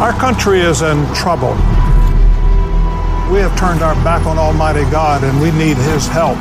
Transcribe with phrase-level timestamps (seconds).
[0.00, 1.52] Our country is in trouble.
[3.30, 6.38] We have turned our back on Almighty God and we need His help.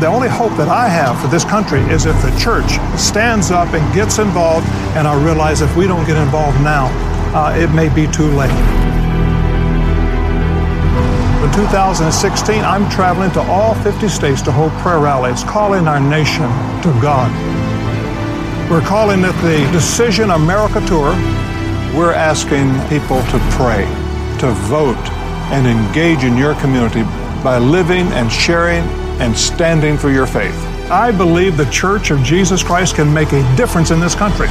[0.00, 2.66] The only hope that I have for this country is if the church
[2.98, 4.66] stands up and gets involved,
[4.98, 6.90] and I realize if we don't get involved now,
[7.38, 8.50] uh, it may be too late.
[11.46, 16.50] In 2016, I'm traveling to all 50 states to hold prayer rallies, calling our nation
[16.82, 17.55] to God.
[18.68, 21.10] We're calling it the Decision America Tour.
[21.96, 23.84] We're asking people to pray,
[24.40, 24.98] to vote,
[25.52, 27.04] and engage in your community
[27.44, 28.82] by living and sharing
[29.20, 30.56] and standing for your faith.
[30.90, 34.48] I believe the Church of Jesus Christ can make a difference in this country.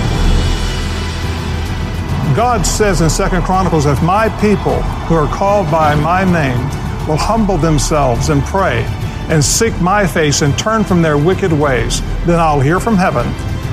[2.37, 6.61] God says in Second Chronicles, if my people who are called by my name
[7.05, 8.85] will humble themselves and pray
[9.27, 13.27] and seek my face and turn from their wicked ways, then I'll hear from heaven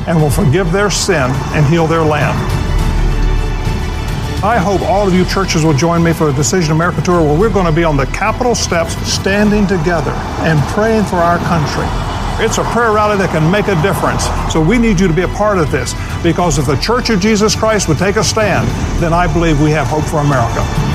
[0.07, 2.39] and will forgive their sin and heal their land.
[4.45, 7.39] I hope all of you churches will join me for a Decision America tour where
[7.39, 10.11] we're going to be on the Capitol steps standing together
[10.43, 11.87] and praying for our country.
[12.45, 14.27] It's a prayer rally that can make a difference.
[14.53, 15.95] So we need you to be a part of this
[16.25, 18.67] because if the Church of Jesus Christ would take a stand,
[19.01, 20.92] then I believe we have hope for America.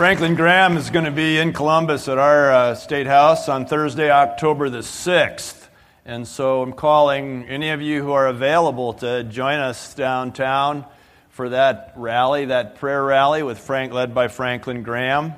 [0.00, 4.10] Franklin Graham is going to be in Columbus at our uh, state house on Thursday,
[4.10, 5.68] October the 6th.
[6.06, 10.86] And so I'm calling any of you who are available to join us downtown
[11.28, 15.34] for that rally, that prayer rally with Frank, led by Franklin Graham.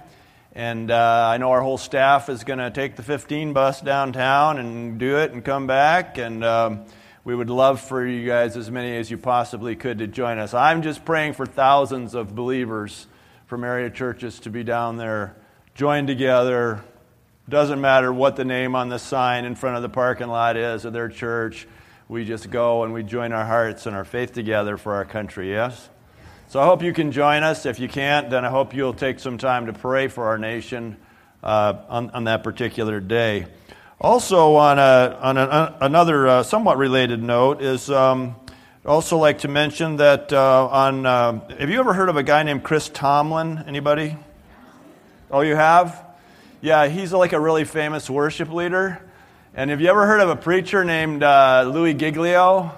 [0.53, 4.59] And uh, I know our whole staff is going to take the 15 bus downtown
[4.59, 6.19] and do it and come back.
[6.19, 6.85] And um,
[7.25, 10.55] we would love for you guys, as many as you possibly could, to join us.
[10.55, 13.09] I'm just praying for thousands of believers
[13.53, 15.36] from area churches to be down there,
[15.75, 16.83] joined together,
[17.50, 20.86] doesn't matter what the name on the sign in front of the parking lot is
[20.86, 21.68] of their church.
[22.08, 25.51] We just go and we join our hearts and our faith together for our country,
[25.51, 25.91] yes?
[26.48, 27.67] So I hope you can join us.
[27.67, 30.96] If you can't, then I hope you'll take some time to pray for our nation
[31.42, 33.45] uh, on, on, that particular day.
[34.01, 35.36] Also, on, a, on
[35.83, 38.35] another uh, somewhat related note, is um,
[38.85, 41.07] also like to mention that uh, on.
[41.07, 43.65] Uh, have you ever heard of a guy named Chris Tomlin?
[43.67, 44.17] Anybody?
[45.31, 46.05] Oh, you have?
[46.61, 49.01] Yeah, he's like a really famous worship leader.
[49.55, 52.73] And have you ever heard of a preacher named uh, Louis Giglio?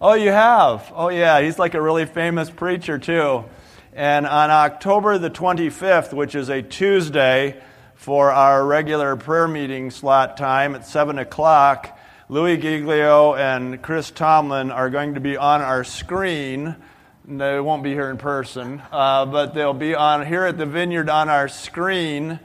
[0.00, 0.90] Oh, you have?
[0.94, 3.44] Oh, yeah, he's like a really famous preacher, too.
[3.92, 7.60] And on October the 25th, which is a Tuesday,
[7.94, 11.98] for our regular prayer meeting slot time at 7 o'clock,
[12.30, 16.76] Louis Giglio and Chris Tomlin are going to be on our screen.
[17.24, 21.10] They won't be here in person, uh, but they'll be on here at the vineyard
[21.10, 22.38] on our screen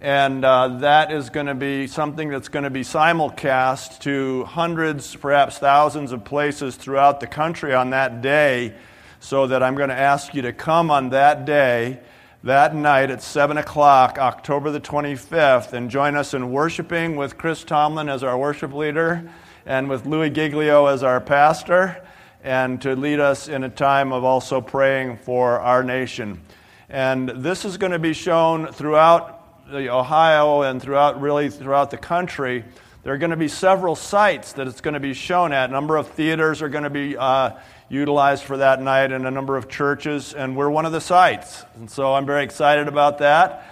[0.00, 5.14] and uh, that is going to be something that's going to be simulcast to hundreds,
[5.14, 8.72] perhaps thousands of places throughout the country on that day.
[9.20, 12.00] So that I'm going to ask you to come on that day,
[12.46, 17.64] that night at 7 o'clock, October the 25th, and join us in worshiping with Chris
[17.64, 19.28] Tomlin as our worship leader
[19.66, 22.06] and with Louis Giglio as our pastor,
[22.44, 26.40] and to lead us in a time of also praying for our nation.
[26.88, 31.98] And this is going to be shown throughout the Ohio and throughout really throughout the
[31.98, 32.64] country,
[33.02, 35.70] there are going to be several sites that it's going to be shown at.
[35.70, 37.58] A number of theaters are going to be uh,
[37.88, 41.64] utilized for that night, in a number of churches, and we're one of the sites.
[41.76, 43.64] And so I'm very excited about that.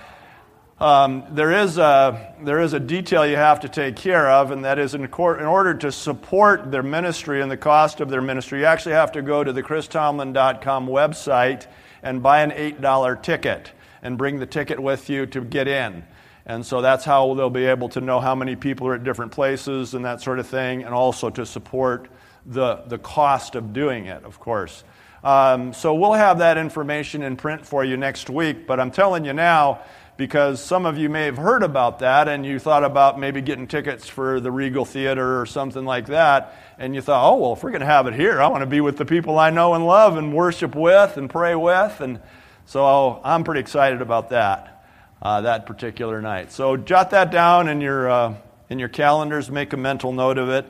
[0.80, 4.64] Um, there, is a, there is a detail you have to take care of, and
[4.64, 8.22] that is in, court, in order to support their ministry and the cost of their
[8.22, 11.66] ministry, you actually have to go to the christomlin.com website
[12.02, 13.72] and buy an $8 ticket
[14.02, 16.04] and bring the ticket with you to get in.
[16.44, 19.32] And so that's how they'll be able to know how many people are at different
[19.32, 22.08] places and that sort of thing, and also to support
[22.46, 24.84] the, the cost of doing it, of course.
[25.22, 29.24] Um, so we'll have that information in print for you next week, but I'm telling
[29.24, 29.80] you now
[30.16, 33.66] because some of you may have heard about that and you thought about maybe getting
[33.66, 37.62] tickets for the Regal Theater or something like that, and you thought, oh, well, if
[37.62, 39.74] we're going to have it here, I want to be with the people I know
[39.74, 42.00] and love and worship with and pray with.
[42.00, 42.20] And
[42.66, 44.86] so I'm pretty excited about that,
[45.20, 46.52] uh, that particular night.
[46.52, 48.34] So jot that down in your, uh,
[48.68, 50.66] in your calendars, make a mental note of it,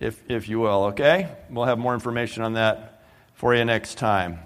[0.00, 1.28] if, if you will, okay?
[1.50, 3.02] We'll have more information on that
[3.34, 4.38] for you next time.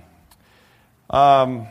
[1.09, 1.69] Um,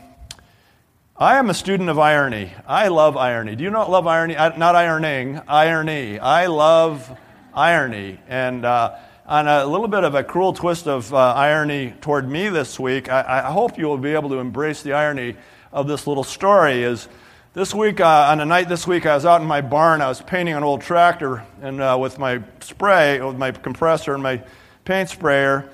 [1.18, 2.53] I am a student of irony.
[2.65, 3.56] I love irony.
[3.56, 4.38] Do you not love irony?
[4.38, 6.18] I, not ironing, irony.
[6.18, 7.12] I love
[7.53, 8.19] irony.
[8.27, 8.95] And uh,
[9.25, 13.09] on a little bit of a cruel twist of uh, irony toward me this week,
[13.09, 15.35] I, I, hope you will be able to embrace the irony
[15.71, 16.83] of this little story.
[16.83, 17.07] Is
[17.55, 20.01] This week, uh, on a night this week, I was out in my barn.
[20.01, 24.23] I was painting an old tractor and uh, with my spray, with my compressor and
[24.23, 24.41] my
[24.85, 25.69] paint sprayer.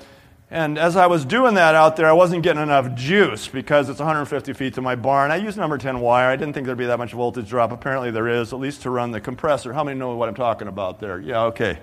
[0.50, 3.98] And as I was doing that out there, I wasn't getting enough juice because it's
[3.98, 5.30] 150 feet to my barn.
[5.30, 6.28] I used number 10 wire.
[6.28, 7.72] I didn't think there'd be that much voltage drop.
[7.72, 9.72] Apparently, there is, at least to run the compressor.
[9.72, 11.18] How many know what I'm talking about there?
[11.18, 11.78] Yeah, okay.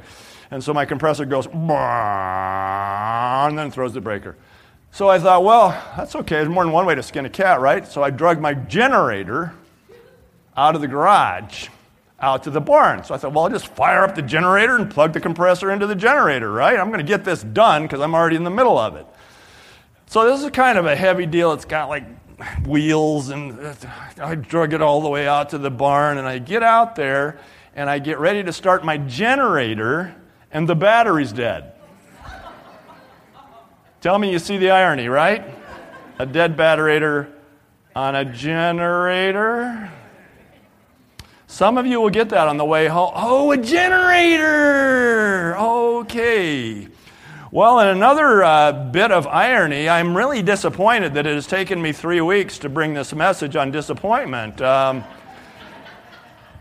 [0.51, 1.57] And so my compressor goes, and
[3.57, 4.35] then throws the breaker.
[4.91, 6.35] So I thought, well, that's okay.
[6.35, 7.87] There's more than one way to skin a cat, right?
[7.87, 9.55] So I drug my generator
[10.57, 11.69] out of the garage
[12.19, 13.03] out to the barn.
[13.03, 15.85] So I thought, well, I'll just fire up the generator and plug the compressor into
[15.85, 16.79] the generator, right?
[16.79, 19.05] I'm going to get this done because I'm already in the middle of it.
[20.07, 21.53] So this is kind of a heavy deal.
[21.53, 22.05] It's got like
[22.65, 23.73] wheels, and uh,
[24.19, 27.39] I drug it all the way out to the barn, and I get out there
[27.75, 30.15] and I get ready to start my generator,
[30.51, 31.73] and the battery's dead.
[34.01, 35.45] Tell me you see the irony, right?
[36.17, 37.27] A dead battery
[37.95, 39.91] on a generator.
[41.57, 43.11] Some of you will get that on the way home.
[43.15, 45.57] Oh, a generator!
[45.57, 46.87] Okay.
[47.49, 51.93] Well, in another uh, bit of irony, I'm really disappointed that it has taken me
[51.93, 54.61] three weeks to bring this message on disappointment.
[54.61, 55.03] Um,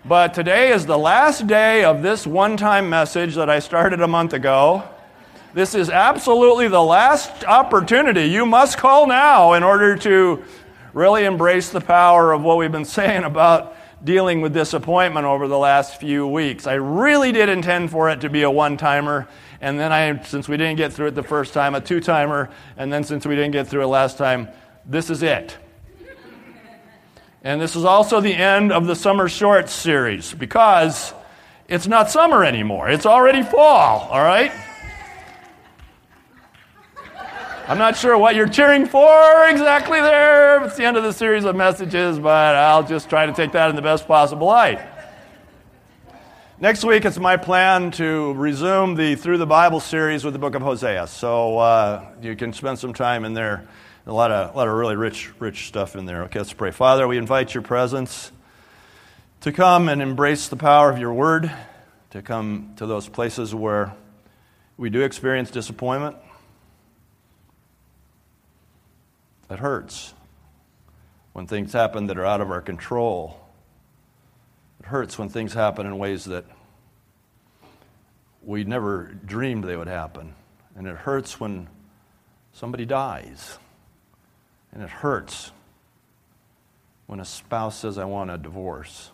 [0.07, 4.09] but today is the last day of this one time message that I started a
[4.09, 4.83] month ago.
[5.53, 8.31] This is absolutely the last opportunity.
[8.31, 10.43] You must call now in order to
[10.95, 15.59] really embrace the power of what we've been saying about dealing with disappointment over the
[15.59, 16.67] last few weeks.
[16.67, 19.27] I really did intend for it to be a one timer,
[19.61, 22.49] and then I, since we didn't get through it the first time, a two timer,
[22.77, 24.49] and then since we didn't get through it last time,
[24.87, 25.59] this is it.
[27.43, 31.13] And this is also the end of the Summer Shorts series because
[31.69, 32.89] it's not summer anymore.
[32.89, 34.53] It's already fall, all right?
[37.69, 40.63] I'm not sure what you're cheering for exactly there.
[40.65, 43.71] It's the end of the series of messages, but I'll just try to take that
[43.71, 44.79] in the best possible light.
[46.61, 50.55] Next week, it's my plan to resume the Through the Bible series with the book
[50.55, 51.09] of Hosea.
[51.09, 53.67] So uh, you can spend some time in there.
[54.07, 56.23] A lot of, a lot of really rich, rich stuff in there.
[56.23, 56.71] Okay, let's pray.
[56.71, 58.31] Father, we invite your presence
[59.41, 61.51] to come and embrace the power of your word,
[62.11, 63.93] to come to those places where
[64.77, 66.17] we do experience disappointment
[69.49, 70.15] It hurts
[71.33, 73.41] when things happen that are out of our control.
[74.81, 76.45] It hurts when things happen in ways that
[78.43, 80.35] we never dreamed they would happen.
[80.77, 81.69] And it hurts when
[82.53, 83.59] somebody dies.
[84.73, 85.53] And it hurts
[87.07, 89.11] when a spouse says, I want a divorce.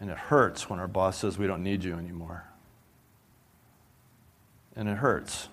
[0.00, 2.44] And it hurts when our boss says, We don't need you anymore.
[4.74, 5.48] And it hurts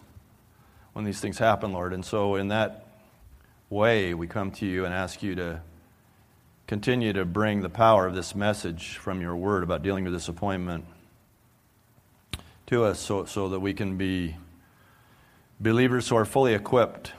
[0.98, 1.94] when these things happen, Lord.
[1.94, 2.88] And so, in that
[3.70, 5.62] way, we come to you and ask you to
[6.66, 10.86] continue to bring the power of this message from your word about dealing with disappointment
[12.66, 14.38] to us so, so that we can be
[15.60, 17.14] believers who are fully equipped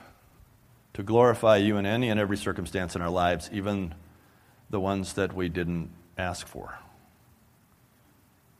[0.94, 3.94] to glorify you in any and every circumstance in our lives, even
[4.70, 5.88] the ones that we didn't
[6.18, 6.80] ask for.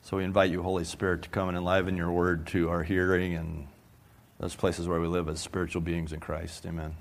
[0.03, 3.35] So we invite you, Holy Spirit, to come and enliven your word to our hearing
[3.35, 3.67] and
[4.39, 6.65] those places where we live as spiritual beings in Christ.
[6.67, 6.95] Amen.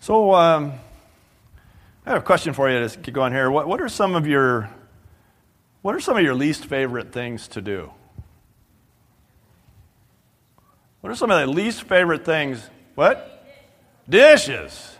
[0.00, 0.74] So, um,
[2.06, 3.50] I have a question for you to keep going here.
[3.50, 4.70] What, what are some of your
[5.82, 7.92] what are some of your least favorite things to do?
[11.00, 12.68] What are some of the least favorite things?
[12.94, 13.46] What?
[14.08, 14.96] Dishes.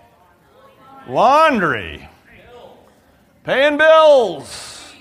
[1.08, 2.08] Laundry.
[3.42, 4.92] Paying bills.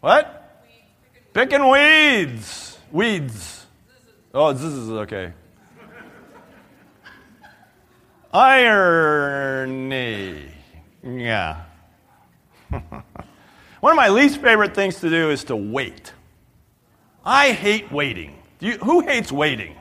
[0.00, 0.62] What?
[1.32, 2.78] Picking weeds.
[2.92, 3.53] Weeds.
[4.36, 5.32] Oh, this is okay.
[8.32, 9.62] Irony.
[11.04, 11.62] Yeah.
[12.68, 16.12] One of my least favorite things to do is to wait.
[17.24, 18.42] I hate waiting.
[18.58, 19.76] You, who hates waiting?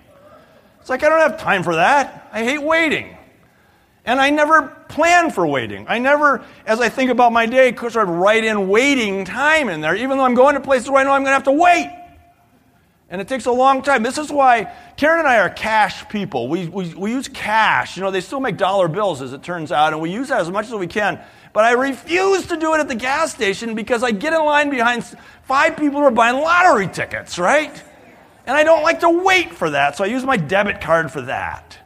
[0.80, 2.30] It's like I don't have time for that.
[2.32, 3.18] I hate waiting.
[4.06, 5.88] And I never plan for waiting.
[5.90, 9.82] I never, as I think about my day, sort of write in waiting time in
[9.82, 11.52] there, even though I'm going to places where I know I'm going to have to
[11.54, 12.03] wait.
[13.14, 14.02] And it takes a long time.
[14.02, 16.48] This is why Karen and I are cash people.
[16.48, 17.96] We, we, we use cash.
[17.96, 20.42] You know, they still make dollar bills, as it turns out, and we use that
[20.42, 21.22] as much as we can.
[21.54, 24.72] But I refuse to do it at the gas station because I get in line
[24.72, 25.06] behind
[25.44, 27.72] five people who are buying lottery tickets, right?
[28.48, 31.22] And I don't like to wait for that, so I use my debit card for
[31.22, 31.78] that.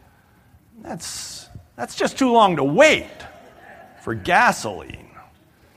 [0.82, 3.10] That's, that's just too long to wait
[4.02, 5.10] for gasoline.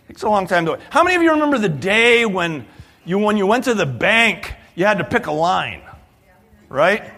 [0.04, 0.80] It takes a long time to wait.
[0.90, 2.66] How many of you remember the day when
[3.04, 5.82] you, when you went to the bank you had to pick a line,
[6.68, 7.12] right?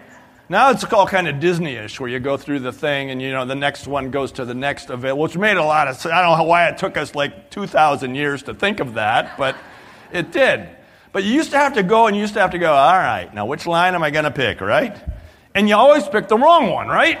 [0.49, 3.45] Now it's all kind of Disney-ish, where you go through the thing and you know
[3.45, 6.13] the next one goes to the next event, which made a lot of sense.
[6.13, 9.55] I don't know why it took us like 2,000 years to think of that, but
[10.11, 10.69] it did.
[11.11, 12.97] But you used to have to go and you used to have to go, all
[12.97, 14.95] right, now which line am I going to pick, right?
[15.55, 17.19] And you always pick the wrong one, right?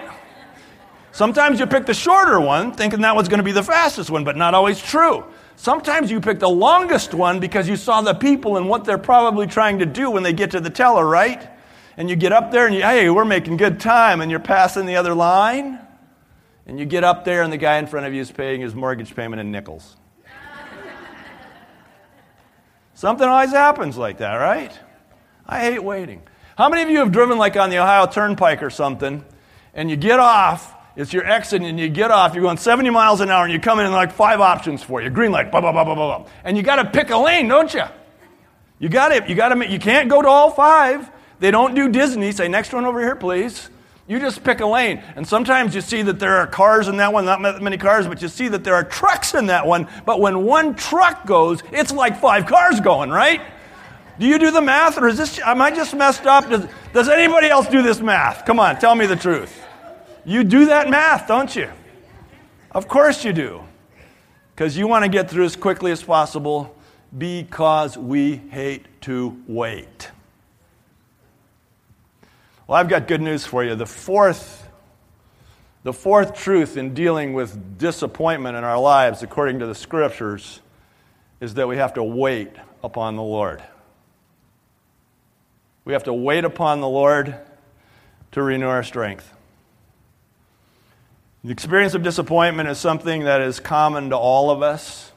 [1.11, 4.23] Sometimes you pick the shorter one, thinking that was going to be the fastest one,
[4.23, 5.23] but not always true.
[5.55, 9.47] Sometimes you pick the longest one because you saw the people and what they're probably
[9.47, 11.49] trying to do when they get to the teller, right?
[11.97, 14.85] and you get up there and you, hey, we're making good time, and you're passing
[14.85, 15.79] the other line,
[16.65, 18.73] and you get up there and the guy in front of you is paying his
[18.73, 19.95] mortgage payment in nickels.
[22.93, 24.71] Something always happens like that, right?
[25.45, 26.23] I hate waiting.
[26.57, 29.25] How many of you have driven like on the Ohio Turnpike or something,
[29.73, 33.21] and you get off, it's your exit, and you get off, you're going 70 miles
[33.21, 35.61] an hour, and you come in and like five options for you green light, blah,
[35.61, 36.29] blah, blah, blah, blah.
[36.43, 37.83] And you got to pick a lane, don't you?
[38.79, 39.27] You got it.
[39.29, 41.09] you got to, you can't go to all five.
[41.39, 42.31] They don't do Disney.
[42.31, 43.69] Say, next one over here, please.
[44.07, 45.01] You just pick a lane.
[45.15, 48.21] And sometimes you see that there are cars in that one, not many cars, but
[48.21, 49.87] you see that there are trucks in that one.
[50.05, 53.41] But when one truck goes, it's like five cars going, right?
[54.19, 56.49] Do you do the math, or is this, am I just messed up?
[56.49, 58.45] Does, does anybody else do this math?
[58.45, 59.62] Come on, tell me the truth.
[60.25, 61.69] You do that math, don't you?
[62.71, 63.63] Of course you do.
[64.55, 66.75] Because you want to get through as quickly as possible
[67.17, 70.11] because we hate to wait.
[72.67, 73.75] Well, I've got good news for you.
[73.75, 74.67] The fourth,
[75.83, 80.61] the fourth truth in dealing with disappointment in our lives, according to the scriptures,
[81.41, 82.51] is that we have to wait
[82.83, 83.61] upon the Lord.
[85.83, 87.37] We have to wait upon the Lord
[88.31, 89.33] to renew our strength.
[91.43, 95.11] The experience of disappointment is something that is common to all of us.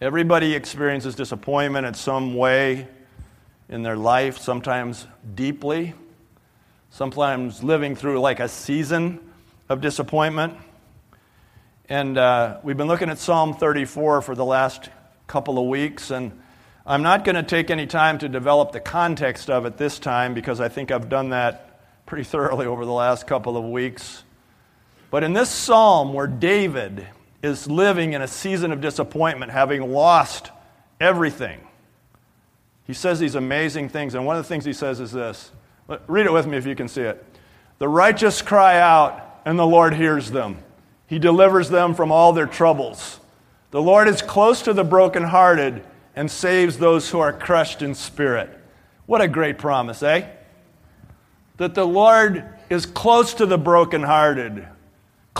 [0.00, 2.88] Everybody experiences disappointment in some way
[3.68, 5.94] in their life, sometimes deeply
[6.90, 9.20] sometimes living through like a season
[9.68, 10.56] of disappointment.
[11.88, 14.90] And uh, we've been looking at Psalm 34 for the last
[15.26, 16.38] couple of weeks, and
[16.84, 20.34] I'm not going to take any time to develop the context of it this time
[20.34, 24.24] because I think I've done that pretty thoroughly over the last couple of weeks.
[25.10, 27.06] But in this psalm, where David
[27.42, 30.50] is living in a season of disappointment, having lost
[31.00, 31.60] everything,
[32.86, 34.14] he says these amazing things.
[34.14, 35.52] And one of the things he says is this
[36.06, 37.24] Read it with me if you can see it.
[37.78, 40.58] The righteous cry out, and the Lord hears them.
[41.06, 43.18] He delivers them from all their troubles.
[43.70, 45.82] The Lord is close to the brokenhearted
[46.14, 48.50] and saves those who are crushed in spirit.
[49.06, 50.28] What a great promise, eh?
[51.56, 54.66] That the Lord is close to the brokenhearted,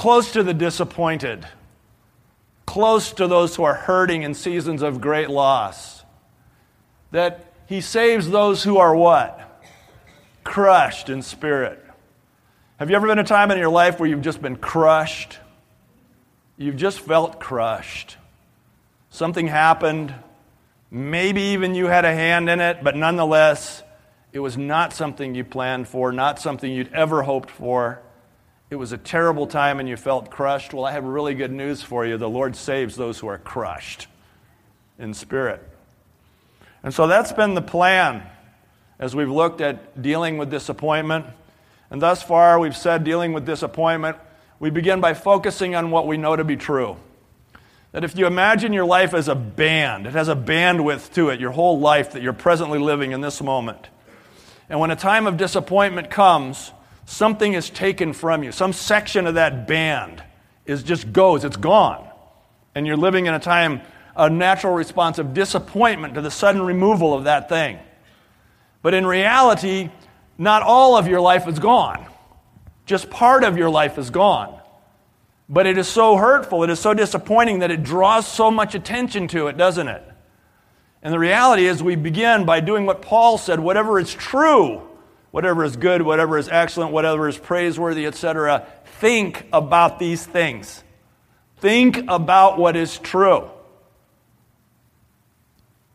[0.01, 1.47] close to the disappointed,
[2.65, 6.03] close to those who are hurting in seasons of great loss.
[7.11, 9.63] That He saves those who are what?
[10.43, 11.85] crushed in spirit.
[12.79, 15.39] Have you ever been a time in your life where you've just been crushed?
[16.57, 18.17] You've just felt crushed.
[19.11, 20.15] Something happened.
[20.91, 23.83] Maybe even you had a hand in it, but nonetheless,
[24.33, 28.01] it was not something you planned for, not something you'd ever hoped for.
[28.71, 30.73] It was a terrible time and you felt crushed.
[30.73, 32.17] Well, I have really good news for you.
[32.17, 34.07] The Lord saves those who are crushed
[34.97, 35.61] in spirit.
[36.85, 38.23] And so that's been the plan
[39.01, 41.27] as we've looked at dealing with disappointment.
[41.91, 44.19] And thus far, we've said dealing with disappointment,
[44.61, 46.97] we begin by focusing on what we know to be true.
[47.91, 51.41] That if you imagine your life as a band, it has a bandwidth to it,
[51.41, 53.89] your whole life that you're presently living in this moment.
[54.69, 56.71] And when a time of disappointment comes,
[57.11, 58.53] something is taken from you.
[58.53, 60.23] Some section of that band
[60.65, 62.09] is just goes, it's gone.
[62.75, 63.81] And you're living in a time,
[64.15, 67.79] a natural response of disappointment to the sudden removal of that thing.
[68.83, 69.91] But in reality,
[70.39, 72.07] not all of your life is gone.
[72.87, 74.61] Just part of your life is gone.
[75.49, 79.27] But it is so hurtful, it is so disappointing that it draws so much attention
[79.29, 80.05] to it, doesn't it?
[81.03, 84.90] And the reality is, we begin by doing what Paul said whatever is true,
[85.31, 88.67] whatever is good, whatever is excellent, whatever is praiseworthy, etc.,
[89.01, 90.83] think about these things.
[91.59, 93.51] Think about what is true.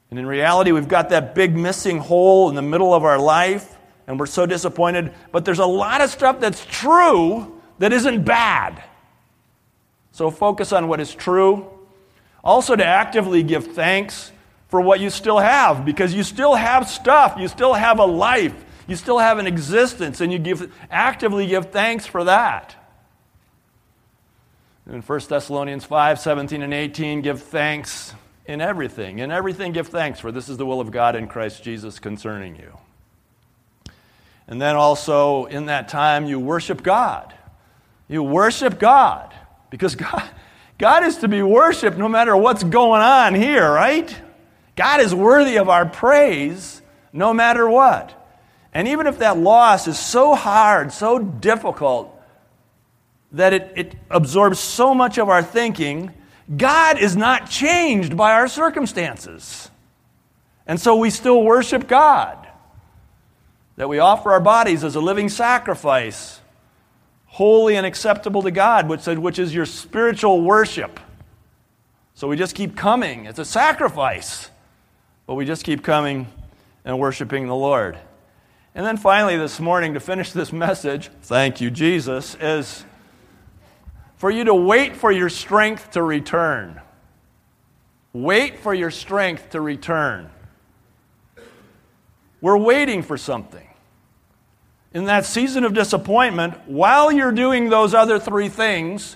[0.10, 3.78] And in reality, we've got that big missing hole in the middle of our life,
[4.08, 5.14] and we're so disappointed.
[5.32, 8.84] But there's a lot of stuff that's true that isn't bad.
[10.12, 11.70] So focus on what is true.
[12.44, 14.32] Also, to actively give thanks
[14.68, 18.65] for what you still have, because you still have stuff, you still have a life,
[18.88, 22.76] you still have an existence, and you give, actively give thanks for that.
[24.88, 28.14] In 1 Thessalonians 5 17 and 18, give thanks
[28.46, 29.20] in everything.
[29.20, 32.56] In everything, give thanks, for this is the will of God in Christ Jesus concerning
[32.56, 32.78] you.
[34.48, 37.34] And then also in that time, you worship God.
[38.08, 39.34] You worship God
[39.72, 40.30] because God,
[40.78, 44.16] God is to be worshiped no matter what's going on here, right?
[44.76, 48.25] God is worthy of our praise no matter what.
[48.76, 52.12] And even if that loss is so hard, so difficult,
[53.32, 56.14] that it, it absorbs so much of our thinking,
[56.56, 59.72] God is not changed by our circumstances.
[60.68, 62.38] And so we still worship God.
[63.78, 66.42] That we offer our bodies as a living sacrifice,
[67.28, 71.00] holy and acceptable to God, which, which is your spiritual worship.
[72.14, 73.26] So we just keep coming.
[73.26, 74.50] It's a sacrifice,
[75.28, 76.28] but we just keep coming
[76.84, 77.98] and worshiping the Lord.
[78.76, 82.84] And then finally, this morning, to finish this message, thank you, Jesus, is
[84.18, 86.82] for you to wait for your strength to return.
[88.12, 90.30] Wait for your strength to return.
[92.42, 93.68] We're waiting for something.
[94.94, 99.16] In that season of disappointment, while you're doing those other three things,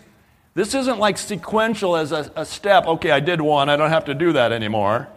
[0.54, 2.86] this isn't like sequential as a, a, step.
[2.86, 5.10] Okay, I did one, I don't have to do that anymore.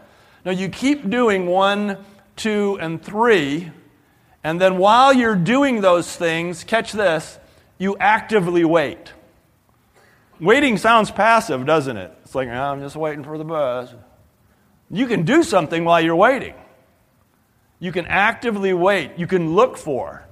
[0.45, 3.71] No, you keep doing one, two, and three,
[4.45, 7.39] and then while you're doing those things, catch this,
[7.79, 9.13] you actively wait.
[10.41, 12.13] Waiting sounds passive, doesn't it?
[12.25, 13.95] It's like, I'm just waiting for the bus.
[14.91, 16.55] You can do something while you're waiting.
[17.79, 19.13] You can actively wait.
[19.17, 20.27] You can look for.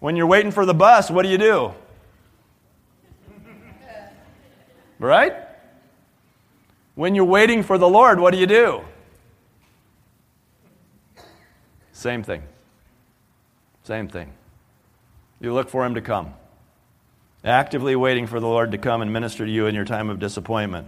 [0.00, 1.72] When you're waiting for the bus, what do you do?
[4.98, 5.34] Right?
[6.94, 8.82] When you're waiting for the Lord, what do you do?
[11.92, 12.42] Same thing.
[13.84, 14.32] Same thing.
[15.40, 16.34] You look for Him to come.
[17.44, 20.20] Actively waiting for the Lord to come and minister to you in your time of
[20.20, 20.86] disappointment.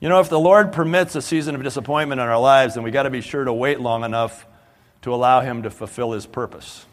[0.00, 2.90] You know, if the Lord permits a season of disappointment in our lives, then we
[2.90, 4.46] got to be sure to wait long enough
[5.02, 6.86] to allow him to fulfill his purpose.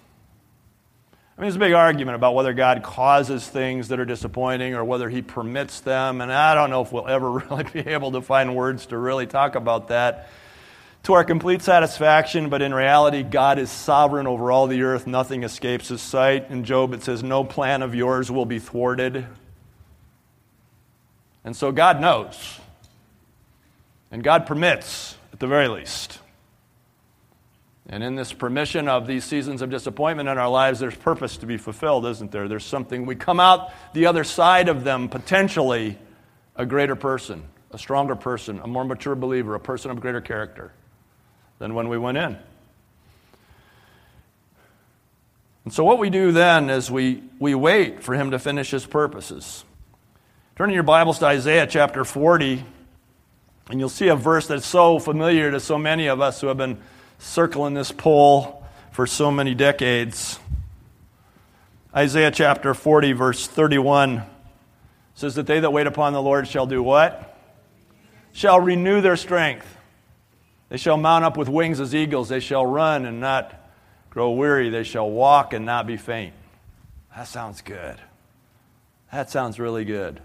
[1.37, 4.83] I mean, there's a big argument about whether God causes things that are disappointing or
[4.83, 8.21] whether he permits them, and I don't know if we'll ever really be able to
[8.21, 10.29] find words to really talk about that
[11.07, 15.07] to our complete satisfaction, but in reality, God is sovereign over all the earth.
[15.07, 16.51] Nothing escapes his sight.
[16.51, 19.25] In Job, it says, No plan of yours will be thwarted.
[21.45, 22.59] And so God knows.
[24.11, 26.19] And God permits, at the very least.
[27.87, 31.45] And in this permission of these seasons of disappointment in our lives, there's purpose to
[31.45, 32.49] be fulfilled, isn't there?
[32.49, 35.97] There's something, we come out the other side of them potentially
[36.57, 40.73] a greater person, a stronger person, a more mature believer, a person of greater character
[41.59, 42.37] than when we went in.
[45.65, 48.85] And so, what we do then is we, we wait for him to finish his
[48.85, 49.65] purposes.
[50.55, 52.63] Turn in your Bibles to Isaiah chapter 40,
[53.69, 56.57] and you'll see a verse that's so familiar to so many of us who have
[56.57, 56.77] been
[57.19, 60.39] circling this pole for so many decades.
[61.95, 64.23] Isaiah chapter 40, verse 31
[65.15, 67.37] says that they that wait upon the Lord shall do what?
[68.33, 69.76] Shall renew their strength.
[70.69, 72.29] They shall mount up with wings as eagles.
[72.29, 73.53] They shall run and not
[74.09, 74.69] grow weary.
[74.69, 76.33] They shall walk and not be faint.
[77.15, 77.97] That sounds good.
[79.11, 80.21] That sounds really good.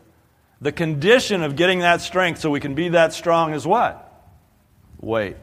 [0.60, 4.08] The condition of getting that strength so we can be that strong is what?
[5.00, 5.36] Wait.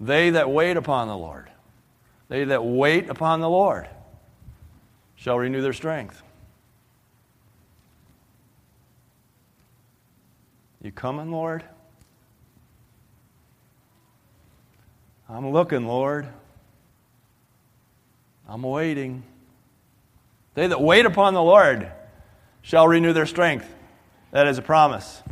[0.00, 1.50] They that wait upon the Lord,
[2.28, 3.88] they that wait upon the Lord
[5.16, 6.22] shall renew their strength.
[10.80, 11.64] You coming, Lord?
[15.28, 16.26] I'm looking, Lord.
[18.48, 19.22] I'm waiting.
[20.54, 21.90] They that wait upon the Lord
[22.62, 23.72] shall renew their strength.
[24.30, 25.22] That is a promise.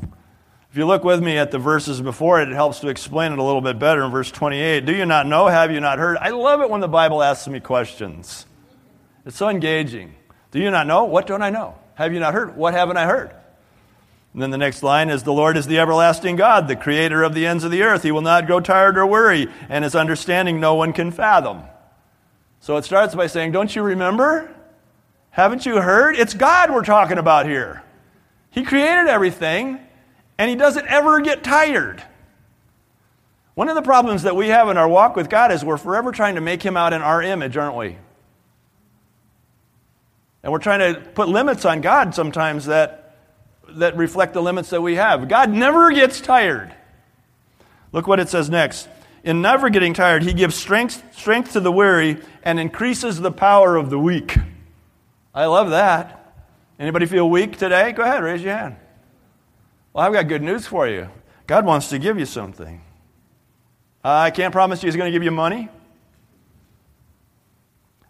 [0.71, 3.39] If you look with me at the verses before it, it helps to explain it
[3.39, 4.85] a little bit better in verse 28.
[4.85, 5.47] Do you not know?
[5.47, 6.19] Have you not heard?
[6.19, 8.45] I love it when the Bible asks me questions.
[9.25, 10.15] It's so engaging.
[10.51, 11.05] Do you not know?
[11.05, 11.79] What don't I know?
[11.95, 12.57] Have you not heard?
[12.57, 13.35] What haven't I heard?
[14.37, 17.33] And then the next line is The Lord is the everlasting God, the creator of
[17.33, 18.03] the ends of the earth.
[18.03, 21.63] He will not grow tired or weary, and his understanding no one can fathom.
[22.61, 24.55] So it starts by saying, Don't you remember?
[25.31, 26.17] Haven't you heard?
[26.17, 27.83] It's God we're talking about here.
[28.51, 29.81] He created everything
[30.37, 32.03] and he doesn't ever get tired.
[33.55, 36.13] One of the problems that we have in our walk with God is we're forever
[36.13, 37.97] trying to make him out in our image, aren't we?
[40.43, 43.06] And we're trying to put limits on God sometimes that,
[43.71, 45.29] that reflect the limits that we have.
[45.29, 46.75] God never gets tired.
[47.93, 48.89] Look what it says next.
[49.25, 53.77] In never getting tired, he gives strength, strength to the weary and increases the power
[53.77, 54.39] of the weak.
[55.35, 56.35] I love that.
[56.79, 57.93] Anybody feel weak today?
[57.93, 58.77] Go ahead, raise your hand.
[59.93, 61.09] Well, I've got good news for you.
[61.47, 62.83] God wants to give you something.
[64.05, 65.69] Uh, I can't promise you He's going to give you money.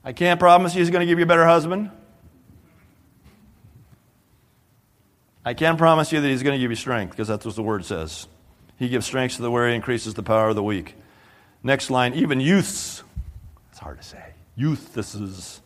[0.06, 1.90] I can't promise you he's going to give you a better husband.
[5.46, 7.62] I can promise you that he's going to give you strength because that's what the
[7.62, 8.26] word says.
[8.80, 10.96] He gives strength to the weary, increases the power of the weak.
[11.62, 13.04] Next line, even youths.
[13.70, 14.34] It's hard to say.
[14.56, 15.60] Youth, this is.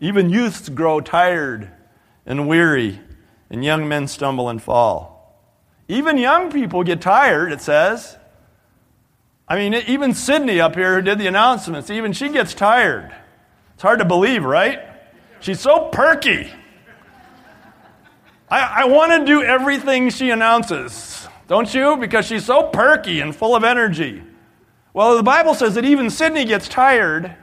[0.00, 1.70] Even youths grow tired
[2.24, 2.98] and weary,
[3.50, 5.38] and young men stumble and fall.
[5.86, 8.16] Even young people get tired, it says.
[9.46, 13.14] I mean, even Sydney up here who did the announcements, even she gets tired.
[13.74, 14.80] It's hard to believe, right?
[15.40, 16.50] She's so perky.
[18.48, 21.96] I, I want to do everything she announces, don't you?
[21.96, 24.22] Because she's so perky and full of energy.
[24.92, 27.34] Well, the Bible says that even Sydney gets tired.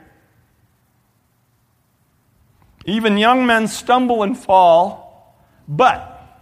[2.84, 5.36] Even young men stumble and fall,
[5.68, 6.40] but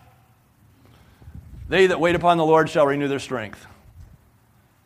[1.69, 3.67] they that wait upon the Lord shall renew their strength.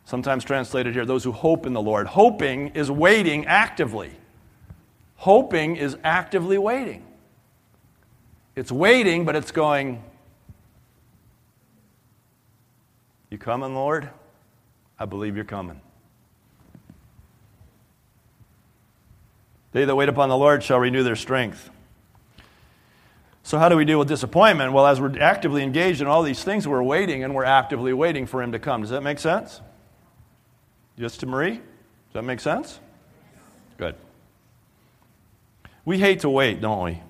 [0.04, 2.06] Sometimes translated here, those who hope in the Lord.
[2.06, 4.10] Hoping is waiting actively.
[5.16, 7.04] Hoping is actively waiting.
[8.56, 10.02] It's waiting, but it's going,
[13.34, 14.08] You coming, Lord?
[14.96, 15.80] I believe you're coming.
[19.72, 21.68] They that wait upon the Lord shall renew their strength.
[23.42, 24.72] So, how do we deal with disappointment?
[24.72, 28.24] Well, as we're actively engaged in all these things, we're waiting and we're actively waiting
[28.24, 28.82] for Him to come.
[28.82, 29.60] Does that make sense?
[30.96, 31.54] Just to Marie?
[31.56, 32.78] Does that make sense?
[33.78, 33.96] Good.
[35.84, 37.02] We hate to wait, don't we?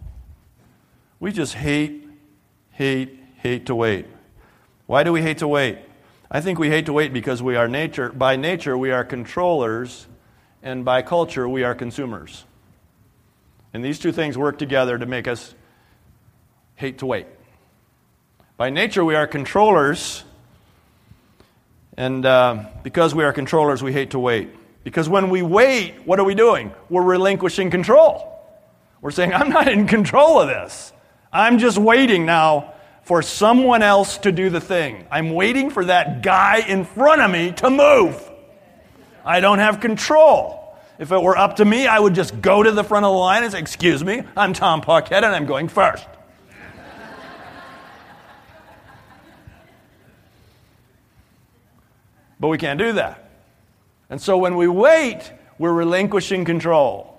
[1.25, 2.07] We just hate,
[2.73, 4.05] hate, hate to wait.
[4.85, 5.79] Why do we hate to wait?
[6.31, 10.07] I think we hate to wait because we are nature, by nature, we are controllers,
[10.63, 12.45] and by culture, we are consumers.
[13.73, 15.55] And these two things work together to make us
[16.75, 17.25] hate to wait.
[18.59, 20.25] By nature, we are controllers,
[21.97, 24.51] and uh, because we are controllers, we hate to wait.
[24.85, 26.75] Because when we wait, what are we doing?
[26.91, 28.31] We're relinquishing control.
[29.01, 30.93] We're saying, I'm not in control of this.
[31.35, 35.05] I'm just waiting now for someone else to do the thing.
[35.11, 38.31] I'm waiting for that guy in front of me to move.
[39.25, 40.79] I don't have control.
[40.99, 43.19] If it were up to me, I would just go to the front of the
[43.19, 46.07] line and say, Excuse me, I'm Tom Paquette and I'm going first.
[52.39, 53.29] but we can't do that.
[54.09, 57.14] And so when we wait, we're relinquishing control.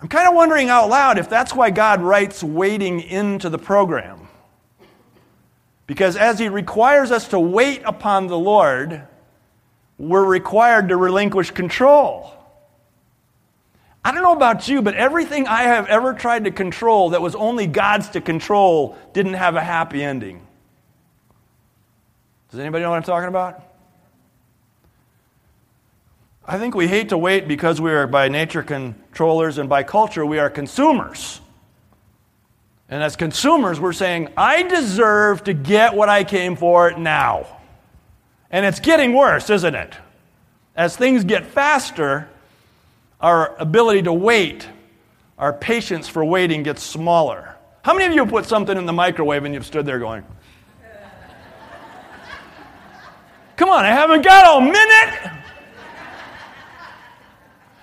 [0.00, 4.28] I'm kind of wondering out loud if that's why God writes waiting into the program.
[5.86, 9.02] Because as He requires us to wait upon the Lord,
[9.98, 12.32] we're required to relinquish control.
[14.04, 17.34] I don't know about you, but everything I have ever tried to control that was
[17.34, 20.46] only God's to control didn't have a happy ending.
[22.50, 23.67] Does anybody know what I'm talking about?
[26.50, 30.24] I think we hate to wait because we are by nature controllers and by culture
[30.24, 31.42] we are consumers.
[32.88, 37.46] And as consumers, we're saying, I deserve to get what I came for now.
[38.50, 39.94] And it's getting worse, isn't it?
[40.74, 42.30] As things get faster,
[43.20, 44.66] our ability to wait,
[45.36, 47.56] our patience for waiting gets smaller.
[47.82, 50.24] How many of you put something in the microwave and you've stood there going,
[53.56, 55.37] Come on, I haven't got a minute.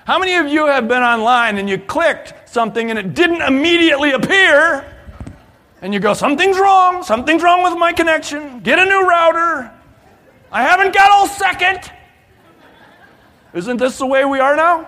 [0.05, 4.11] How many of you have been online and you clicked something and it didn't immediately
[4.11, 4.85] appear?
[5.81, 7.01] And you go, Something's wrong.
[7.01, 8.59] Something's wrong with my connection.
[8.59, 9.71] Get a new router.
[10.51, 11.91] I haven't got all second.
[13.53, 14.87] Isn't this the way we are now?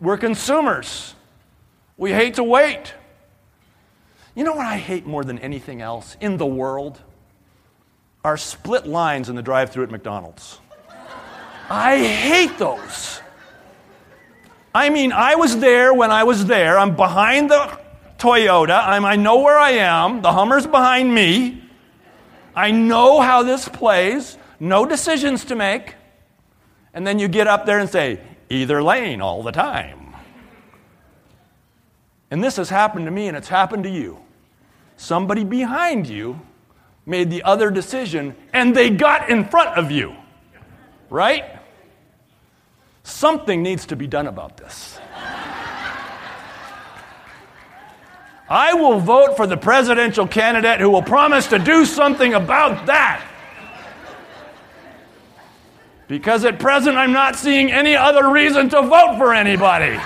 [0.00, 1.14] We're consumers.
[1.96, 2.94] We hate to wait.
[4.34, 7.00] You know what I hate more than anything else in the world?
[8.24, 10.58] Are split lines in the drive through at McDonald's.
[11.68, 13.20] I hate those.
[14.74, 16.78] I mean, I was there when I was there.
[16.78, 17.78] I'm behind the
[18.18, 18.82] Toyota.
[18.86, 20.22] I'm, I know where I am.
[20.22, 21.62] The Hummer's behind me.
[22.54, 24.38] I know how this plays.
[24.60, 25.94] No decisions to make.
[26.94, 30.14] And then you get up there and say, either lane all the time.
[32.30, 34.18] And this has happened to me and it's happened to you.
[34.96, 36.40] Somebody behind you
[37.06, 40.14] made the other decision and they got in front of you.
[41.08, 41.57] Right?
[43.08, 44.98] Something needs to be done about this.
[48.50, 53.26] I will vote for the presidential candidate who will promise to do something about that.
[56.06, 59.98] Because at present, I'm not seeing any other reason to vote for anybody.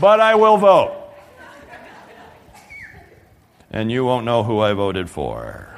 [0.00, 0.96] But I will vote.
[3.70, 5.69] And you won't know who I voted for.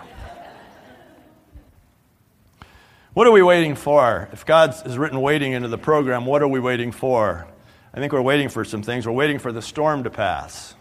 [3.15, 4.31] What are we waiting for?
[4.33, 7.47] If God has written waiting into the program, what are we waiting for?
[7.93, 9.07] I think we're waiting for some things.
[9.07, 10.75] We're waiting for the storm to pass.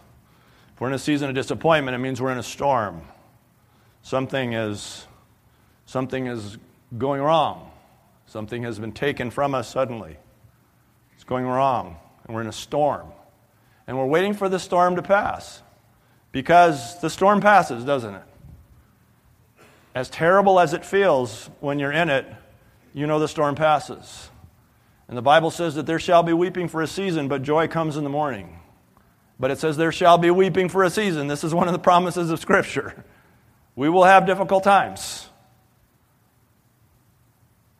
[0.72, 3.02] If we're in a season of disappointment, it means we're in a storm.
[4.00, 5.06] Something is,
[5.84, 6.56] something is
[6.96, 7.70] going wrong.
[8.24, 10.16] Something has been taken from us suddenly.
[11.14, 13.08] It's going wrong, and we're in a storm.
[13.86, 15.60] And we're waiting for the storm to pass
[16.32, 18.22] because the storm passes, doesn't it?
[19.94, 22.26] As terrible as it feels when you're in it,
[22.94, 24.30] you know the storm passes.
[25.08, 27.96] And the Bible says that there shall be weeping for a season, but joy comes
[27.96, 28.58] in the morning.
[29.38, 31.26] But it says there shall be weeping for a season.
[31.26, 33.04] This is one of the promises of Scripture.
[33.74, 35.28] We will have difficult times.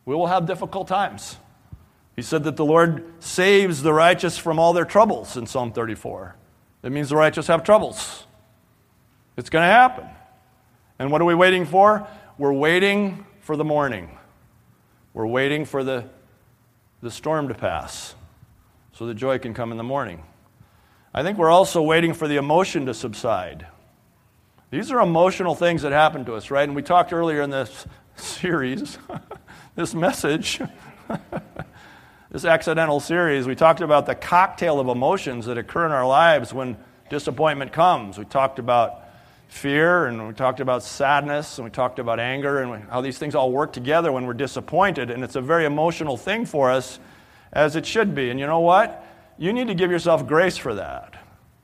[0.05, 1.37] We will have difficult times.
[2.15, 6.35] He said that the Lord saves the righteous from all their troubles in Psalm 34.
[6.81, 8.25] That means the righteous have troubles.
[9.37, 10.05] It's going to happen.
[10.99, 12.07] And what are we waiting for?
[12.37, 14.17] We're waiting for the morning.
[15.13, 16.05] We're waiting for the,
[17.01, 18.15] the storm to pass
[18.93, 20.23] so the joy can come in the morning.
[21.13, 23.67] I think we're also waiting for the emotion to subside.
[24.71, 26.63] These are emotional things that happen to us, right?
[26.63, 28.97] And we talked earlier in this series,
[29.75, 30.59] this message,
[32.31, 36.53] this accidental series, we talked about the cocktail of emotions that occur in our lives
[36.53, 36.77] when
[37.09, 38.17] disappointment comes.
[38.17, 39.02] We talked about
[39.53, 43.35] fear, and we talked about sadness, and we talked about anger, and how these things
[43.35, 45.09] all work together when we're disappointed.
[45.09, 46.99] And it's a very emotional thing for us,
[47.51, 48.29] as it should be.
[48.29, 49.05] And you know what?
[49.37, 51.15] You need to give yourself grace for that.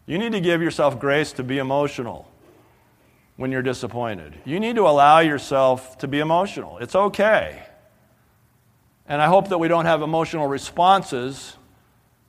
[0.05, 2.29] You need to give yourself grace to be emotional
[3.35, 4.35] when you're disappointed.
[4.45, 6.77] You need to allow yourself to be emotional.
[6.79, 7.63] It's okay.
[9.07, 11.55] And I hope that we don't have emotional responses,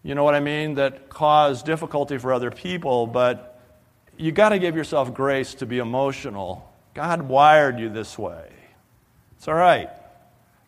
[0.02, 3.49] you know what I mean, that cause difficulty for other people, but
[4.20, 6.70] you got to give yourself grace to be emotional.
[6.92, 8.48] God wired you this way.
[9.36, 9.88] It's all right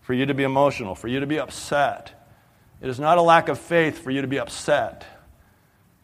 [0.00, 2.12] for you to be emotional, for you to be upset.
[2.80, 5.04] It is not a lack of faith for you to be upset.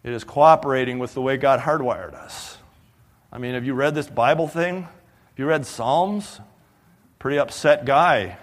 [0.05, 2.59] It is cooperating with the way God hardwired us.
[3.33, 4.83] I mean, have you read this Bible thing?
[4.83, 6.41] Have you read Psalms?
[7.19, 8.37] Pretty upset guy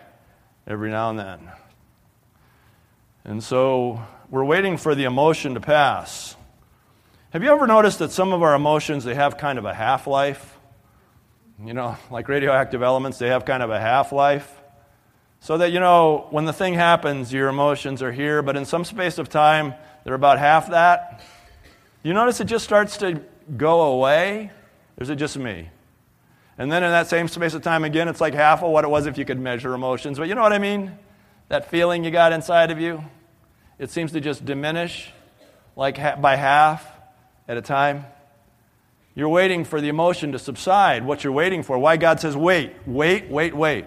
[0.68, 1.52] every now and then.
[3.24, 6.36] And so we're waiting for the emotion to pass.
[7.36, 10.08] Have you ever noticed that some of our emotions, they have kind of a half
[10.08, 10.58] life?
[11.62, 14.50] You know, like radioactive elements, they have kind of a half life.
[15.42, 18.86] So that, you know, when the thing happens, your emotions are here, but in some
[18.86, 19.74] space of time,
[20.06, 21.26] they're about half that.
[22.04, 23.22] You notice it just starts to
[23.58, 24.50] go away?
[24.98, 25.68] Or is it just me?
[26.58, 28.90] And then in that same space of time again, it's like half of what it
[28.90, 30.18] was if you could measure emotions.
[30.18, 30.98] But you know what I mean?
[31.50, 33.04] That feeling you got inside of you,
[33.78, 35.12] it seems to just diminish
[35.76, 36.95] like by half
[37.48, 38.06] at a time.
[39.14, 41.78] You're waiting for the emotion to subside, what you're waiting for.
[41.78, 43.86] Why God says, wait, wait, wait, wait.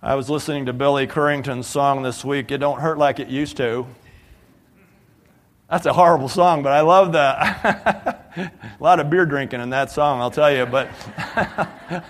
[0.00, 3.56] I was listening to Billy Currington's song this week, It Don't Hurt Like It Used
[3.56, 3.86] to.
[5.68, 8.30] That's a horrible song, but I love that.
[8.36, 10.66] a lot of beer drinking in that song, I'll tell you.
[10.66, 10.90] But,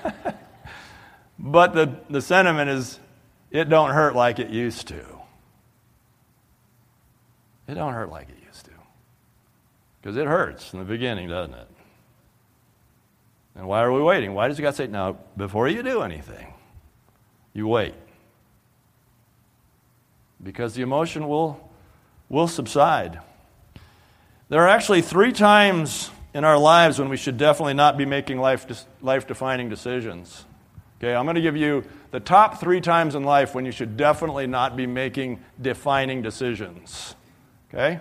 [1.39, 2.99] but the, the sentiment is,
[3.51, 5.03] it don't hurt like it used to.
[7.69, 8.34] It don't hurt like it
[10.05, 11.67] because it hurts in the beginning, doesn't it?
[13.57, 14.35] And why are we waiting?
[14.35, 16.53] Why does God say, now, before you do anything,
[17.55, 17.95] you wait?
[20.43, 21.71] Because the emotion will,
[22.29, 23.21] will subside.
[24.51, 28.39] There are actually three times in our lives when we should definitely not be making
[28.39, 28.67] life,
[29.01, 30.45] life defining decisions.
[30.99, 33.97] Okay, I'm going to give you the top three times in life when you should
[33.97, 37.15] definitely not be making defining decisions.
[37.73, 38.01] Okay?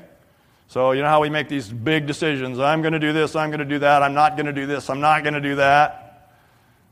[0.74, 3.52] So, you know how we make these big decisions I'm going to do this, I'm
[3.52, 5.58] going to do that, I'm not going to do this, I'm not going to do
[5.58, 6.32] that.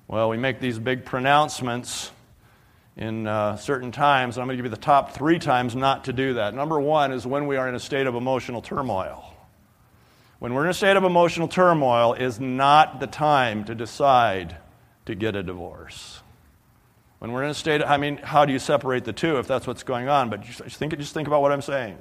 [0.08, 2.12] Well, we make these big pronouncements
[2.96, 4.38] in uh, certain times.
[4.38, 6.54] I'm going to give you the top three times not to do that.
[6.54, 9.34] Number one is when we are in a state of emotional turmoil.
[10.38, 14.58] When we're in a state of emotional turmoil, is not the time to decide
[15.08, 16.22] to get a divorce.
[17.18, 19.48] When we're in a state, of, I mean, how do you separate the two if
[19.48, 20.30] that's what's going on?
[20.30, 21.98] But just think, just think about what I'm saying.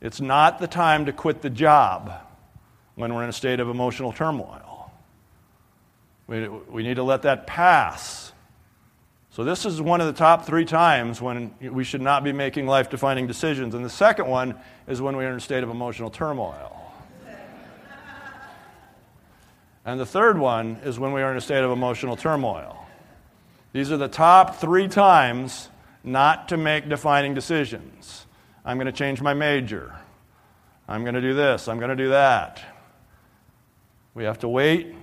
[0.00, 2.12] It's not the time to quit the job
[2.94, 4.92] when we're in a state of emotional turmoil.
[6.26, 8.32] We, we need to let that pass.
[9.30, 12.66] So, this is one of the top three times when we should not be making
[12.66, 13.74] life defining decisions.
[13.74, 14.56] And the second one
[14.88, 16.76] is when we're in a state of emotional turmoil.
[19.84, 22.76] And the third one is when we are in a state of emotional turmoil.
[23.72, 25.68] These are the top three times
[26.04, 28.26] not to make defining decisions.
[28.64, 29.94] I'm going to change my major.
[30.88, 31.68] I'm going to do this.
[31.68, 32.62] I'm going to do that.
[34.14, 34.94] We have to wait.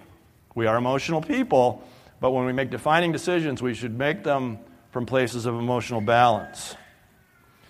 [0.54, 1.82] We are emotional people.
[2.20, 4.60] But when we make defining decisions, we should make them
[4.92, 6.76] from places of emotional balance.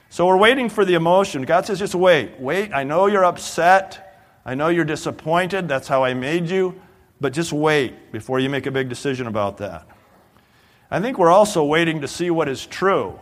[0.10, 1.43] So we're waiting for the emotion.
[1.43, 2.39] God says, just wait.
[2.39, 2.73] Wait.
[2.73, 4.21] I know you're upset.
[4.45, 5.67] I know you're disappointed.
[5.67, 6.80] That's how I made you.
[7.19, 9.88] But just wait before you make a big decision about that.
[10.89, 13.19] I think we're also waiting to see what is true.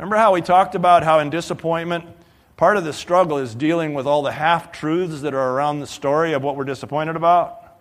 [0.00, 2.06] Remember how we talked about how in disappointment,
[2.56, 5.86] part of the struggle is dealing with all the half truths that are around the
[5.86, 7.76] story of what we're disappointed about?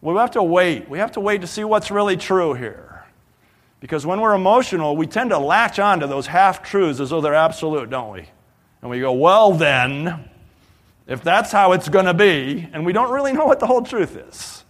[0.00, 0.88] We have to wait.
[0.88, 3.04] We have to wait to see what's really true here.
[3.78, 7.20] Because when we're emotional, we tend to latch on to those half truths as though
[7.20, 8.26] they're absolute, don't we?
[8.82, 10.28] And we go, well, then,
[11.06, 13.82] if that's how it's going to be, and we don't really know what the whole
[13.82, 14.64] truth is.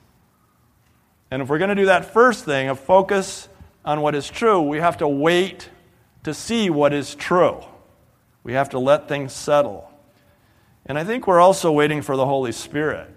[1.31, 3.49] And if we're going to do that first thing of focus
[3.87, 5.71] on what is true, we have to wait
[6.25, 7.61] to see what is true.
[8.43, 9.91] We have to let things settle.
[10.87, 13.11] And I think we're also waiting for the Holy Spirit.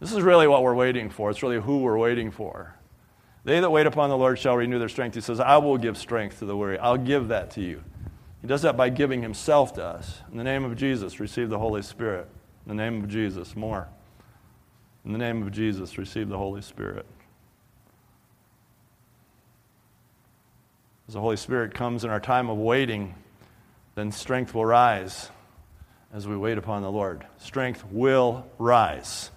[0.00, 1.30] This is really what we're waiting for.
[1.30, 2.74] It's really who we're waiting for.
[3.44, 5.14] They that wait upon the Lord shall renew their strength.
[5.14, 6.78] He says, I will give strength to the weary.
[6.78, 7.82] I'll give that to you.
[8.42, 10.20] He does that by giving himself to us.
[10.30, 12.28] In the name of Jesus, receive the Holy Spirit.
[12.66, 13.88] In the name of Jesus, more.
[15.04, 17.06] In the name of Jesus, receive the Holy Spirit.
[21.08, 23.14] As the Holy Spirit comes in our time of waiting,
[23.94, 25.30] then strength will rise
[26.12, 27.24] as we wait upon the Lord.
[27.38, 29.30] Strength will rise.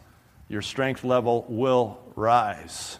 [0.49, 2.99] Your strength level will rise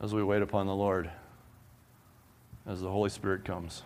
[0.00, 1.10] as we wait upon the Lord
[2.64, 3.82] as the Holy Spirit comes.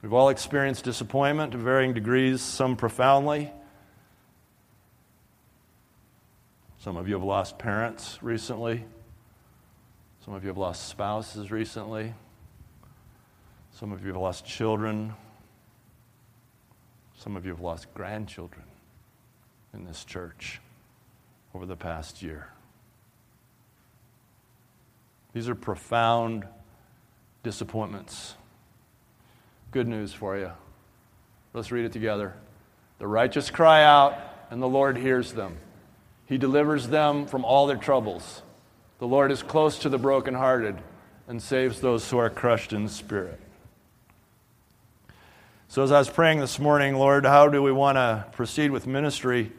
[0.00, 3.52] We've all experienced disappointment to varying degrees, some profoundly.
[6.78, 8.84] Some of you have lost parents recently.
[10.24, 12.14] Some of you have lost spouses recently.
[13.72, 15.14] Some of you have lost children.
[17.16, 18.64] Some of you have lost grandchildren
[19.72, 20.60] in this church
[21.54, 22.48] over the past year.
[25.32, 26.46] These are profound
[27.42, 28.34] disappointments.
[29.70, 30.50] Good news for you.
[31.54, 32.34] Let's read it together.
[32.98, 34.18] The righteous cry out,
[34.50, 35.56] and the Lord hears them.
[36.26, 38.42] He delivers them from all their troubles.
[39.00, 40.76] The Lord is close to the brokenhearted
[41.26, 43.40] and saves those who are crushed in spirit.
[45.68, 48.86] So, as I was praying this morning, Lord, how do we want to proceed with
[48.86, 49.52] ministry?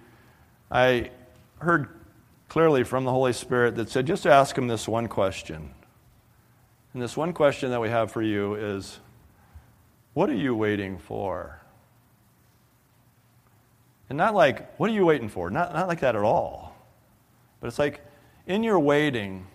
[0.70, 1.10] I
[1.58, 1.90] heard
[2.50, 5.72] clearly from the Holy Spirit that said, just ask Him this one question.
[6.94, 9.00] And this one question that we have for you is
[10.14, 11.60] what are you waiting for?
[14.08, 15.50] And not like, what are you waiting for?
[15.50, 16.76] Not, not like that at all.
[17.60, 18.02] But it's like,
[18.52, 19.48] in your waiting,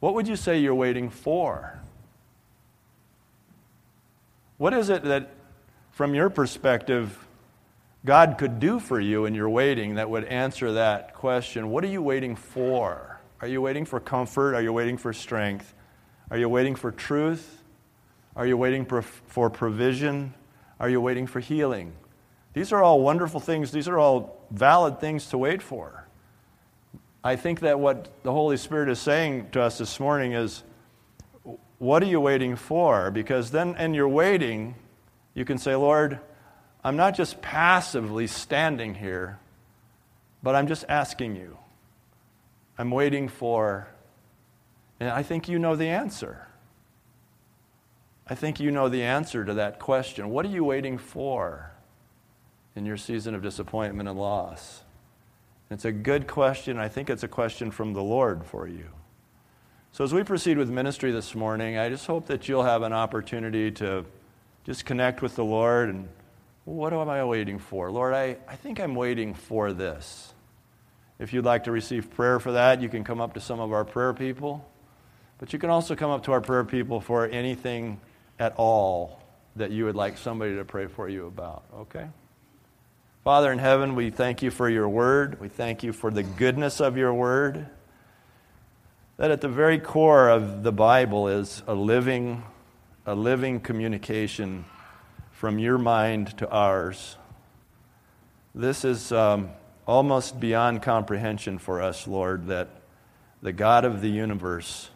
[0.00, 1.80] what would you say you're waiting for?
[4.58, 5.30] What is it that,
[5.92, 7.26] from your perspective,
[8.04, 11.70] God could do for you in your waiting that would answer that question?
[11.70, 13.20] What are you waiting for?
[13.40, 14.54] Are you waiting for comfort?
[14.54, 15.72] Are you waiting for strength?
[16.30, 17.62] Are you waiting for truth?
[18.36, 20.34] Are you waiting for, provision?
[20.78, 21.94] Are you waiting for healing?
[22.52, 23.72] These are all wonderful things.
[23.72, 26.07] These are all valid things to wait for.
[27.22, 30.62] I think that what the Holy Spirit is saying to us this morning is
[31.78, 33.10] what are you waiting for?
[33.10, 34.74] Because then, in your waiting,
[35.34, 36.18] you can say, Lord,
[36.82, 39.38] I'm not just passively standing here,
[40.42, 41.58] but I'm just asking you.
[42.76, 43.88] I'm waiting for
[45.00, 46.46] and I think you know the answer.
[48.26, 50.28] I think you know the answer to that question.
[50.30, 51.72] What are you waiting for
[52.74, 54.82] in your season of disappointment and loss?
[55.70, 56.78] It's a good question.
[56.78, 58.88] I think it's a question from the Lord for you.
[59.92, 62.92] So, as we proceed with ministry this morning, I just hope that you'll have an
[62.92, 64.04] opportunity to
[64.64, 66.08] just connect with the Lord and
[66.64, 67.90] what am I waiting for?
[67.90, 70.34] Lord, I, I think I'm waiting for this.
[71.18, 73.72] If you'd like to receive prayer for that, you can come up to some of
[73.72, 74.68] our prayer people.
[75.38, 78.00] But you can also come up to our prayer people for anything
[78.38, 79.22] at all
[79.56, 82.06] that you would like somebody to pray for you about, okay?
[83.28, 85.38] Father in heaven, we thank you for your word.
[85.38, 87.66] We thank you for the goodness of your word.
[89.18, 92.42] That at the very core of the Bible is a living,
[93.04, 94.64] a living communication
[95.30, 97.18] from your mind to ours.
[98.54, 99.50] This is um,
[99.86, 102.70] almost beyond comprehension for us, Lord, that
[103.42, 104.88] the God of the universe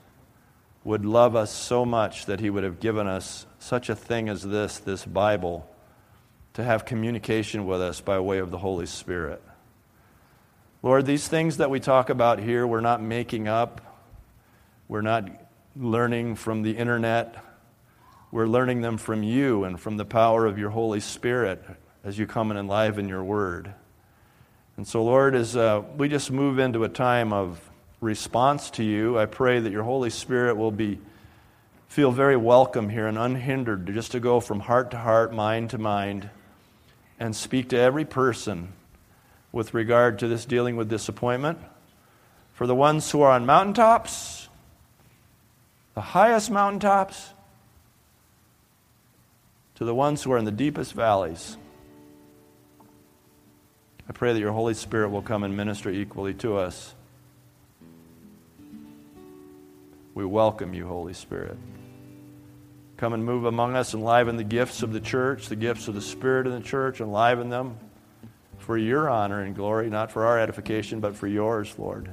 [0.84, 4.42] would love us so much that he would have given us such a thing as
[4.42, 5.68] this, this Bible,
[6.54, 9.42] to have communication with us by way of the Holy Spirit.
[10.82, 13.80] Lord, these things that we talk about here, we're not making up.
[14.88, 15.28] We're not
[15.76, 17.36] learning from the internet.
[18.30, 21.64] We're learning them from you and from the power of your Holy Spirit
[22.04, 23.72] as you come and enliven your word.
[24.76, 29.18] And so, Lord, as uh, we just move into a time of response to you,
[29.18, 30.98] I pray that your Holy Spirit will be
[31.88, 35.76] feel very welcome here and unhindered just to go from heart to heart, mind to
[35.76, 36.30] mind,
[37.18, 38.72] and speak to every person
[39.52, 41.58] with regard to this dealing with disappointment.
[42.54, 44.48] For the ones who are on mountaintops,
[45.94, 47.30] the highest mountaintops,
[49.76, 51.56] to the ones who are in the deepest valleys.
[54.08, 56.94] I pray that your Holy Spirit will come and minister equally to us.
[60.14, 61.56] We welcome you, Holy Spirit.
[63.02, 66.00] Come and move among us, enliven the gifts of the church, the gifts of the
[66.00, 67.76] Spirit in the church, enliven them
[68.58, 72.12] for your honor and glory, not for our edification, but for yours, Lord.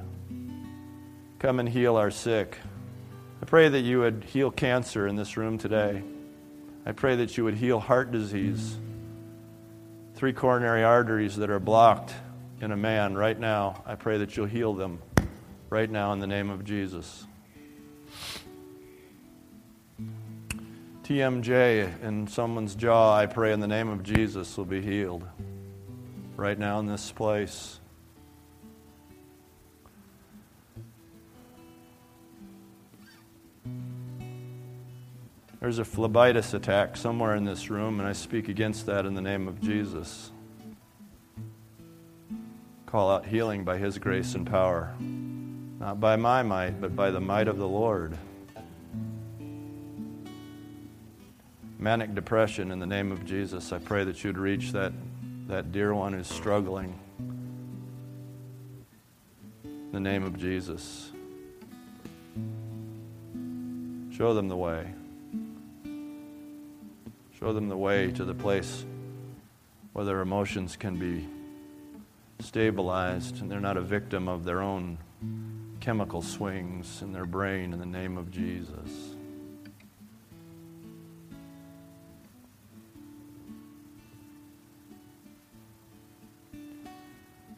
[1.38, 2.58] Come and heal our sick.
[3.40, 6.02] I pray that you would heal cancer in this room today.
[6.84, 8.76] I pray that you would heal heart disease,
[10.16, 12.12] three coronary arteries that are blocked
[12.60, 13.84] in a man right now.
[13.86, 15.00] I pray that you'll heal them
[15.68, 17.28] right now in the name of Jesus.
[21.10, 25.26] TMJ in someone's jaw, I pray in the name of Jesus, will be healed
[26.36, 27.80] right now in this place.
[35.58, 39.20] There's a phlebitis attack somewhere in this room, and I speak against that in the
[39.20, 40.30] name of Jesus.
[42.86, 47.20] Call out healing by His grace and power, not by my might, but by the
[47.20, 48.16] might of the Lord.
[51.80, 53.72] Manic depression in the name of Jesus.
[53.72, 54.92] I pray that you'd reach that,
[55.46, 56.98] that dear one who's struggling.
[59.64, 61.10] In the name of Jesus.
[64.10, 64.92] Show them the way.
[67.38, 68.84] Show them the way to the place
[69.94, 71.26] where their emotions can be
[72.40, 74.98] stabilized and they're not a victim of their own
[75.80, 79.16] chemical swings in their brain in the name of Jesus.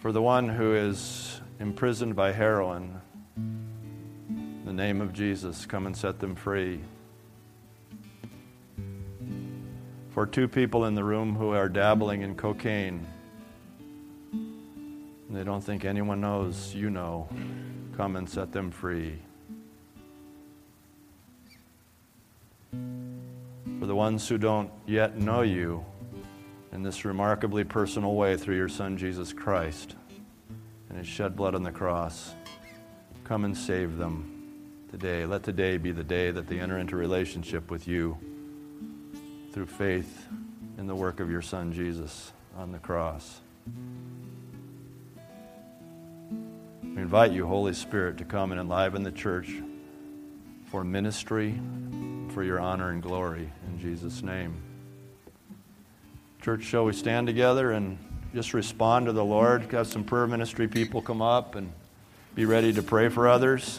[0.03, 3.00] For the one who is imprisoned by heroin,
[3.36, 6.80] in the name of Jesus, come and set them free.
[10.11, 13.07] For two people in the room who are dabbling in cocaine,
[14.32, 17.28] and they don't think anyone knows, you know,
[17.96, 19.20] come and set them free.
[22.72, 25.84] For the ones who don't yet know you,
[26.73, 29.95] in this remarkably personal way through your Son, Jesus Christ,
[30.89, 32.35] and his shed blood on the cross.
[33.25, 34.33] Come and save them
[34.91, 35.27] today.
[35.27, 38.18] Let today be the day that they enter into relationship with you
[39.53, 40.27] through faith
[40.79, 43.41] in the work of your Son, Jesus, on the cross.
[46.83, 49.51] We invite you, Holy Spirit, to come and enliven the church
[50.66, 51.59] for ministry,
[52.31, 53.51] for your honor and glory.
[53.66, 54.72] In Jesus' name.
[56.43, 57.97] Church, shall we stand together and
[58.34, 59.62] just respond to the Lord?
[59.70, 61.72] Have some prayer ministry people come up and
[62.34, 63.78] be ready to pray for others.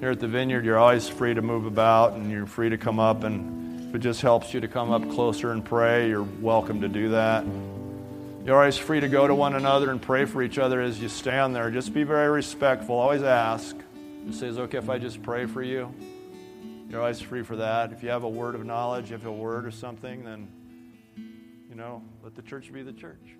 [0.00, 2.98] Here at the vineyard, you're always free to move about and you're free to come
[2.98, 3.24] up.
[3.24, 6.88] And if it just helps you to come up closer and pray, you're welcome to
[6.88, 7.44] do that.
[8.46, 11.10] You're always free to go to one another and pray for each other as you
[11.10, 11.70] stand there.
[11.70, 12.96] Just be very respectful.
[12.96, 13.76] Always ask.
[14.26, 15.92] Just say, is okay if I just pray for you?
[16.90, 17.92] You're always free for that.
[17.92, 20.50] If you have a word of knowledge, if you have a word or something, then,
[21.68, 23.36] you know, let the church be the church.